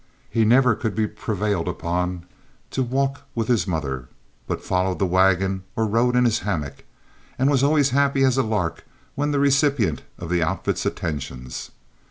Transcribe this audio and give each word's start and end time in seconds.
He 0.31 0.45
never 0.45 0.73
could 0.73 0.95
be 0.95 1.05
prevailed 1.05 1.69
on 1.83 2.25
to 2.71 2.81
walk 2.81 3.21
with 3.35 3.47
his 3.47 3.67
mother, 3.67 4.07
but 4.47 4.63
followed 4.63 4.97
the 4.97 5.05
wagon 5.05 5.61
or 5.75 5.85
rode 5.85 6.15
in 6.15 6.25
his 6.25 6.39
hammock, 6.39 6.85
and 7.37 7.51
was 7.51 7.61
always 7.61 7.91
happy 7.91 8.23
as 8.23 8.35
a 8.35 8.41
lark 8.41 8.83
when 9.13 9.29
the 9.29 9.37
recipient 9.39 10.01
of 10.17 10.31
the 10.31 10.41
outfit's 10.41 10.87
attentions. 10.87 11.69